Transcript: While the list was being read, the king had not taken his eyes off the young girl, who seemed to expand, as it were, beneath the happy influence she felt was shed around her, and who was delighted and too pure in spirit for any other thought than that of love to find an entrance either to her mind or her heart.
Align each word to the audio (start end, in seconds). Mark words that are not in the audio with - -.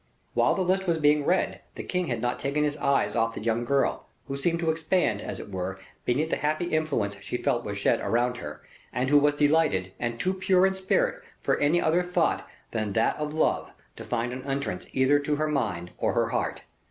While 0.33 0.55
the 0.55 0.63
list 0.63 0.87
was 0.87 0.97
being 0.97 1.25
read, 1.25 1.61
the 1.75 1.83
king 1.83 2.07
had 2.07 2.23
not 2.23 2.39
taken 2.39 2.63
his 2.63 2.75
eyes 2.77 3.15
off 3.15 3.35
the 3.35 3.43
young 3.43 3.65
girl, 3.65 4.07
who 4.27 4.35
seemed 4.35 4.57
to 4.61 4.71
expand, 4.71 5.21
as 5.21 5.39
it 5.39 5.51
were, 5.51 5.77
beneath 6.05 6.31
the 6.31 6.37
happy 6.37 6.65
influence 6.65 7.19
she 7.19 7.37
felt 7.37 7.63
was 7.63 7.77
shed 7.77 7.99
around 8.01 8.37
her, 8.37 8.63
and 8.91 9.11
who 9.11 9.19
was 9.19 9.35
delighted 9.35 9.91
and 9.99 10.19
too 10.19 10.33
pure 10.33 10.65
in 10.65 10.73
spirit 10.73 11.21
for 11.39 11.55
any 11.57 11.79
other 11.79 12.01
thought 12.01 12.47
than 12.71 12.93
that 12.93 13.15
of 13.17 13.35
love 13.35 13.69
to 13.95 14.03
find 14.03 14.33
an 14.33 14.43
entrance 14.43 14.87
either 14.91 15.19
to 15.19 15.35
her 15.35 15.47
mind 15.47 15.91
or 15.99 16.13
her 16.13 16.29
heart. 16.29 16.63